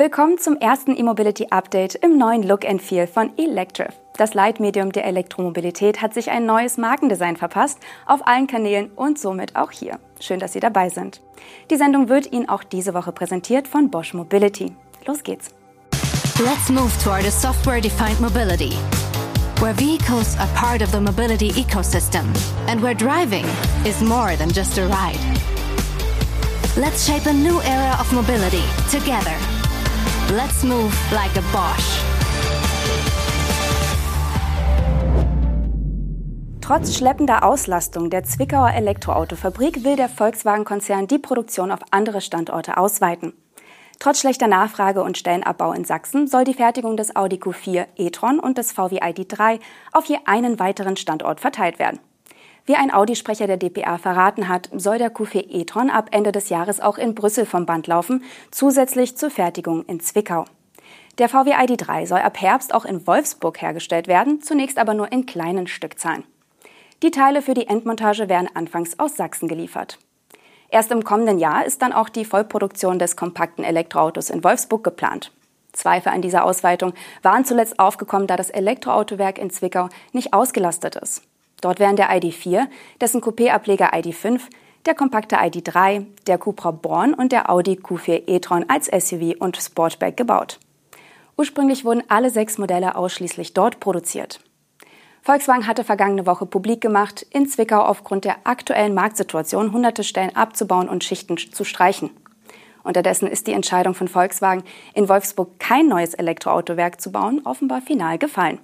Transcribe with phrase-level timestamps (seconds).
[0.00, 3.88] Willkommen zum ersten E-Mobility Update im neuen Look and Feel von Electrif.
[4.16, 9.56] Das Leitmedium der Elektromobilität hat sich ein neues Markendesign verpasst, auf allen Kanälen und somit
[9.56, 9.98] auch hier.
[10.20, 11.20] Schön, dass Sie dabei sind.
[11.72, 14.72] Die Sendung wird Ihnen auch diese Woche präsentiert von Bosch Mobility.
[15.04, 15.48] Los geht's.
[16.38, 18.76] Let's move toward a software-defined mobility,
[19.58, 22.26] where vehicles are part of the mobility ecosystem
[22.68, 23.46] and where driving
[23.84, 25.18] is more than just a ride.
[26.76, 28.62] Let's shape a new era of mobility
[28.92, 29.57] together.
[30.30, 32.02] Let's move like a Bosch.
[36.60, 43.32] Trotz schleppender Auslastung der Zwickauer Elektroautofabrik will der Volkswagen-Konzern die Produktion auf andere Standorte ausweiten.
[44.00, 48.58] Trotz schlechter Nachfrage und Stellenabbau in Sachsen soll die Fertigung des Audi Q4 e-tron und
[48.58, 49.60] des VW ID3
[49.92, 52.00] auf je einen weiteren Standort verteilt werden.
[52.68, 56.82] Wie ein Audi-Sprecher der DPA verraten hat, soll der Q4 e-tron ab Ende des Jahres
[56.82, 60.44] auch in Brüssel vom Band laufen, zusätzlich zur Fertigung in Zwickau.
[61.16, 65.24] Der VW ID3 soll ab Herbst auch in Wolfsburg hergestellt werden, zunächst aber nur in
[65.24, 66.24] kleinen Stückzahlen.
[67.02, 69.98] Die Teile für die Endmontage werden anfangs aus Sachsen geliefert.
[70.68, 75.32] Erst im kommenden Jahr ist dann auch die Vollproduktion des kompakten Elektroautos in Wolfsburg geplant.
[75.72, 81.22] Zweifel an dieser Ausweitung waren zuletzt aufgekommen, da das Elektroautowerk in Zwickau nicht ausgelastet ist.
[81.60, 82.66] Dort wären der ID4,
[83.00, 84.40] dessen Coupé-Ableger ID5,
[84.86, 90.16] der kompakte ID3, der Cupra Born und der Audi Q4 e-tron als SUV und Sportback
[90.16, 90.58] gebaut.
[91.36, 94.40] Ursprünglich wurden alle sechs Modelle ausschließlich dort produziert.
[95.22, 100.88] Volkswagen hatte vergangene Woche publik gemacht, in Zwickau aufgrund der aktuellen Marktsituation hunderte Stellen abzubauen
[100.88, 102.10] und Schichten zu streichen.
[102.82, 104.64] Unterdessen ist die Entscheidung von Volkswagen,
[104.94, 108.58] in Wolfsburg kein neues Elektroautowerk zu bauen, offenbar final gefallen.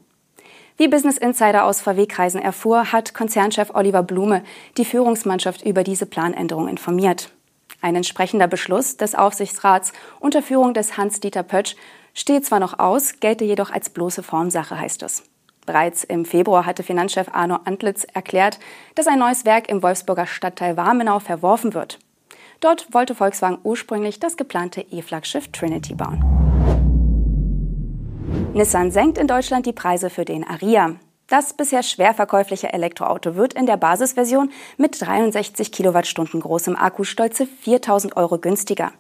[0.77, 4.43] Wie Business Insider aus VW-Kreisen erfuhr, hat Konzernchef Oliver Blume
[4.77, 7.31] die Führungsmannschaft über diese Planänderung informiert.
[7.81, 11.77] Ein entsprechender Beschluss des Aufsichtsrats unter Führung des Hans-Dieter Pötsch
[12.13, 15.23] steht zwar noch aus, gelte jedoch als bloße Formsache, heißt es.
[15.65, 18.59] Bereits im Februar hatte Finanzchef Arno Antlitz erklärt,
[18.97, 22.01] dass ein neues Werk im Wolfsburger Stadtteil Warmenau verworfen wird.
[22.59, 26.44] Dort wollte Volkswagen ursprünglich das geplante E-Flaggschiff Trinity bauen.
[28.55, 30.95] Nissan senkt in Deutschland die Preise für den Aria.
[31.27, 37.49] Das bisher schwer verkäufliche Elektroauto wird in der Basisversion mit 63 Kilowattstunden großem Akku stolze
[37.49, 38.93] 4000 Euro günstiger.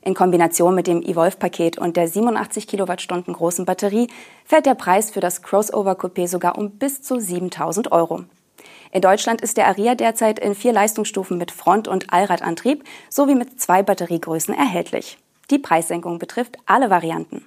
[0.00, 4.08] In Kombination mit dem Evolve-Paket und der 87 Kilowattstunden großen Batterie
[4.46, 8.24] fällt der Preis für das Crossover Coupé sogar um bis zu 7000 Euro.
[8.92, 13.60] In Deutschland ist der Aria derzeit in vier Leistungsstufen mit Front- und Allradantrieb sowie mit
[13.60, 15.18] zwei Batteriegrößen erhältlich.
[15.50, 17.44] Die Preissenkung betrifft alle Varianten.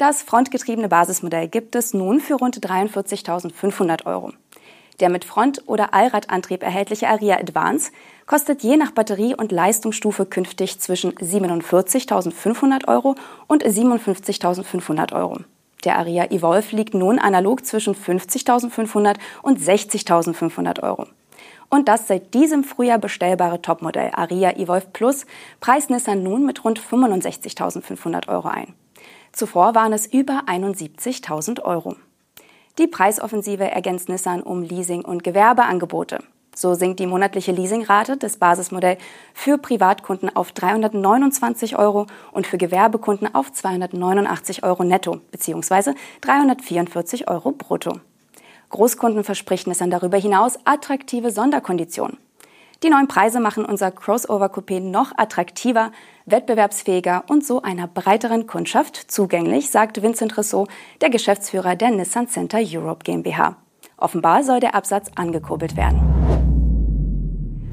[0.00, 4.32] Das frontgetriebene Basismodell gibt es nun für rund 43.500 Euro.
[4.98, 7.92] Der mit Front- oder Allradantrieb erhältliche Aria Advance
[8.24, 13.14] kostet je nach Batterie und Leistungsstufe künftig zwischen 47.500 Euro
[13.46, 15.40] und 57.500 Euro.
[15.84, 21.08] Der Aria Evolve liegt nun analog zwischen 50.500 und 60.500 Euro.
[21.68, 25.26] Und das seit diesem Frühjahr bestellbare Topmodell Aria Evolve Plus
[25.60, 28.72] preist Nissan nun mit rund 65.500 Euro ein.
[29.32, 31.96] Zuvor waren es über 71.000 Euro.
[32.78, 36.18] Die Preisoffensive ergänzt Nissan um Leasing- und Gewerbeangebote.
[36.54, 39.00] So sinkt die monatliche Leasingrate des Basismodells
[39.34, 45.94] für Privatkunden auf 329 Euro und für Gewerbekunden auf 289 Euro netto bzw.
[46.20, 48.00] 344 Euro brutto.
[48.70, 52.18] Großkunden versprechen Nissan darüber hinaus attraktive Sonderkonditionen.
[52.82, 55.92] Die neuen Preise machen unser Crossover Coupé noch attraktiver,
[56.24, 60.70] wettbewerbsfähiger und so einer breiteren Kundschaft zugänglich, sagt Vincent Ressot,
[61.02, 63.56] der Geschäftsführer der Nissan Center Europe GmbH.
[63.98, 66.00] Offenbar soll der Absatz angekurbelt werden.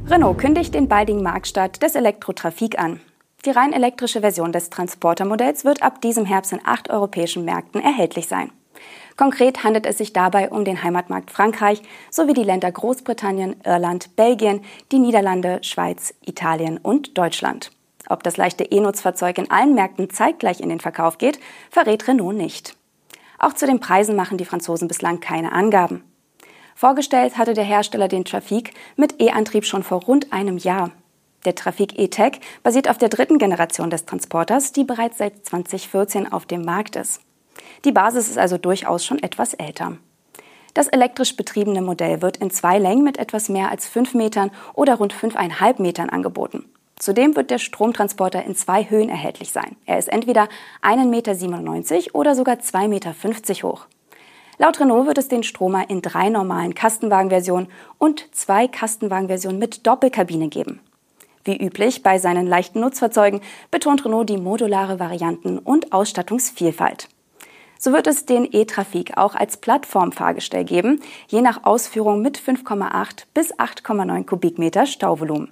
[0.07, 3.00] Renault kündigt den baldigen Marktstart des Elektrotrafik an.
[3.45, 8.28] Die rein elektrische Version des Transportermodells wird ab diesem Herbst in acht europäischen Märkten erhältlich
[8.28, 8.51] sein.
[9.17, 14.61] Konkret handelt es sich dabei um den Heimatmarkt Frankreich sowie die Länder Großbritannien, Irland, Belgien,
[14.91, 17.72] die Niederlande, Schweiz, Italien und Deutschland.
[18.09, 21.39] Ob das leichte E-Nutzfahrzeug in allen Märkten zeitgleich in den Verkauf geht,
[21.71, 22.77] verrät Renault nicht.
[23.39, 26.03] Auch zu den Preisen machen die Franzosen bislang keine Angaben.
[26.75, 30.92] Vorgestellt hatte der Hersteller den Trafik mit E-Antrieb schon vor rund einem Jahr.
[31.44, 36.45] Der Trafik E-Tech basiert auf der dritten Generation des Transporters, die bereits seit 2014 auf
[36.45, 37.21] dem Markt ist.
[37.86, 39.98] Die Basis ist also durchaus schon etwas älter.
[40.74, 44.95] Das elektrisch betriebene Modell wird in zwei Längen mit etwas mehr als fünf Metern oder
[44.95, 46.65] rund fünfeinhalb Metern angeboten.
[47.00, 49.75] Zudem wird der Stromtransporter in zwei Höhen erhältlich sein.
[49.86, 50.50] Er ist entweder
[50.81, 53.13] 1,97 Meter oder sogar 2,50 Meter
[53.68, 53.86] hoch.
[54.59, 57.69] Laut Renault wird es den Stromer in drei normalen Kastenwagenversionen
[58.00, 60.80] und zwei Kastenwagenversionen mit Doppelkabine geben.
[61.44, 67.07] Wie üblich bei seinen leichten Nutzfahrzeugen betont Renault die modulare Varianten und Ausstattungsvielfalt.
[67.79, 73.53] So wird es den E-Trafik auch als Plattformfahrgestell geben, je nach Ausführung mit 5,8 bis
[73.53, 75.51] 8,9 Kubikmeter Stauvolumen.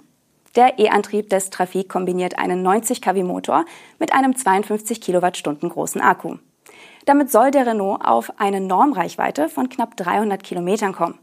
[0.56, 3.66] Der E-Antrieb des Trafik kombiniert einen 90 kW Motor
[3.98, 6.36] mit einem 52 Kilowattstunden großen Akku.
[7.04, 11.18] Damit soll der Renault auf eine Normreichweite von knapp 300 Kilometern kommen.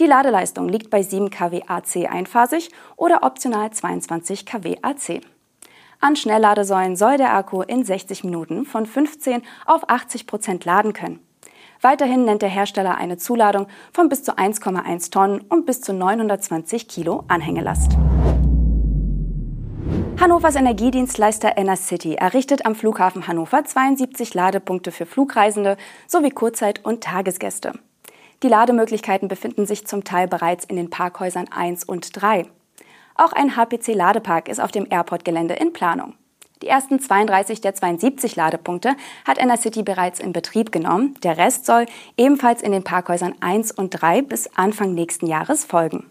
[0.00, 5.22] Die Ladeleistung liegt bei 7 kW AC einphasig oder optional 22 kW AC.
[6.00, 11.18] An Schnellladesäulen soll der Akku in 60 Minuten von 15 auf 80 Prozent laden können.
[11.80, 16.86] Weiterhin nennt der Hersteller eine Zuladung von bis zu 1,1 Tonnen und bis zu 920
[16.86, 17.96] Kilo Anhängelast.
[20.20, 27.72] Hannovers Energiedienstleister Enercity errichtet am Flughafen Hannover 72 Ladepunkte für Flugreisende sowie Kurzzeit- und Tagesgäste.
[28.44, 32.46] Die Lademöglichkeiten befinden sich zum Teil bereits in den Parkhäusern 1 und 3.
[33.18, 36.14] Auch ein HPC-Ladepark ist auf dem Airport-Gelände in Planung.
[36.62, 38.94] Die ersten 32 der 72 Ladepunkte
[39.26, 41.14] hat Enercity bereits in Betrieb genommen.
[41.24, 41.86] Der Rest soll
[42.16, 46.08] ebenfalls in den Parkhäusern 1 und 3 bis Anfang nächsten Jahres folgen.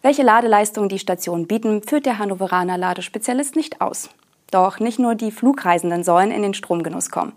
[0.00, 4.08] Welche Ladeleistung die Stationen bieten, führt der Hannoveraner Ladespezialist nicht aus.
[4.52, 7.32] Doch nicht nur die Flugreisenden sollen in den Stromgenuss kommen.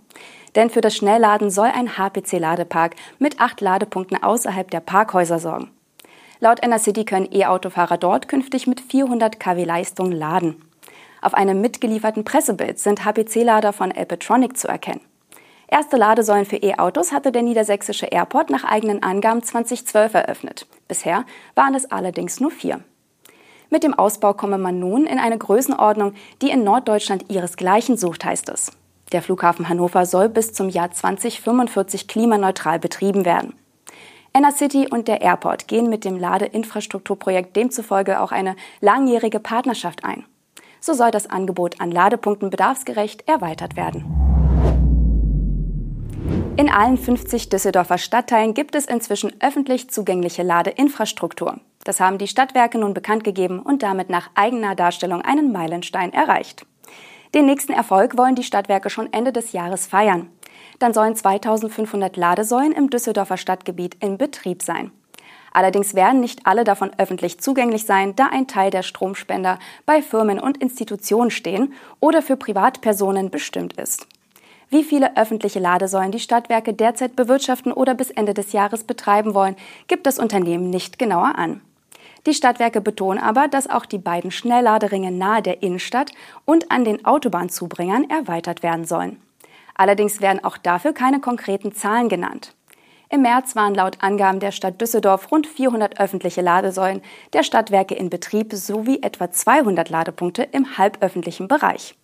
[0.55, 5.71] Denn für das Schnellladen soll ein HPC-Ladepark mit acht Ladepunkten außerhalb der Parkhäuser sorgen.
[6.43, 10.55] Laut Enercity können E-Autofahrer dort künftig mit 400 kW Leistung laden.
[11.21, 15.01] Auf einem mitgelieferten Pressebild sind HPC-Lader von Alpetronic zu erkennen.
[15.67, 20.65] Erste Ladesäulen für E-Autos hatte der niedersächsische Airport nach eigenen Angaben 2012 eröffnet.
[20.87, 22.79] Bisher waren es allerdings nur vier.
[23.69, 28.49] Mit dem Ausbau komme man nun in eine Größenordnung, die in Norddeutschland ihresgleichen sucht, heißt
[28.49, 28.71] es.
[29.11, 33.53] Der Flughafen Hannover soll bis zum Jahr 2045 klimaneutral betrieben werden.
[34.51, 40.25] City und der Airport gehen mit dem Ladeinfrastrukturprojekt demzufolge auch eine langjährige Partnerschaft ein.
[40.79, 44.05] So soll das Angebot an Ladepunkten bedarfsgerecht erweitert werden.
[46.57, 51.59] In allen 50 Düsseldorfer Stadtteilen gibt es inzwischen öffentlich zugängliche Ladeinfrastruktur.
[51.83, 56.65] Das haben die Stadtwerke nun bekannt gegeben und damit nach eigener Darstellung einen Meilenstein erreicht.
[57.33, 60.29] Den nächsten Erfolg wollen die Stadtwerke schon Ende des Jahres feiern.
[60.81, 64.89] Dann sollen 2500 Ladesäulen im Düsseldorfer Stadtgebiet in Betrieb sein.
[65.53, 70.39] Allerdings werden nicht alle davon öffentlich zugänglich sein, da ein Teil der Stromspender bei Firmen
[70.39, 74.07] und Institutionen stehen oder für Privatpersonen bestimmt ist.
[74.69, 79.57] Wie viele öffentliche Ladesäulen die Stadtwerke derzeit bewirtschaften oder bis Ende des Jahres betreiben wollen,
[79.87, 81.61] gibt das Unternehmen nicht genauer an.
[82.25, 86.11] Die Stadtwerke betonen aber, dass auch die beiden Schnellladeringe nahe der Innenstadt
[86.45, 89.21] und an den Autobahnzubringern erweitert werden sollen.
[89.81, 92.53] Allerdings werden auch dafür keine konkreten Zahlen genannt.
[93.09, 97.01] Im März waren laut Angaben der Stadt Düsseldorf rund 400 öffentliche Ladesäulen
[97.33, 101.95] der Stadtwerke in Betrieb sowie etwa 200 Ladepunkte im halböffentlichen Bereich.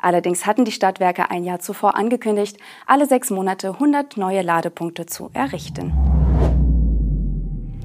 [0.00, 5.30] Allerdings hatten die Stadtwerke ein Jahr zuvor angekündigt, alle sechs Monate 100 neue Ladepunkte zu
[5.34, 5.92] errichten.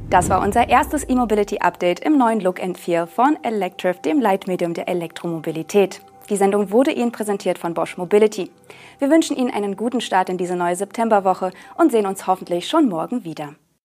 [0.10, 4.88] Das war unser erstes E-Mobility-Update im neuen Look and Feel von Electriv, dem Leitmedium der
[4.88, 6.02] Elektromobilität.
[6.30, 8.52] Die Sendung wurde Ihnen präsentiert von Bosch Mobility.
[9.00, 12.88] Wir wünschen Ihnen einen guten Start in diese neue Septemberwoche und sehen uns hoffentlich schon
[12.88, 13.56] morgen wieder.